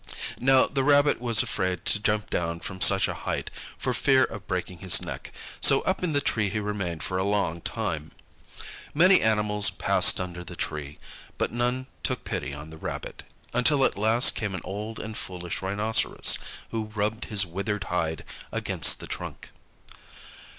[0.39, 4.47] Now the Rabbit was afraid to jump down from such a height, for fear of
[4.47, 5.31] breaking his neck,
[5.61, 8.09] so up in the tree he remained for a long time.
[8.95, 10.97] Many animals passed under the tree,
[11.37, 13.21] but none took pity on the rabbit,
[13.53, 16.39] until at last came an old and foolish Rhinoceros,
[16.71, 19.51] who rubbed his withered hide against the trunk.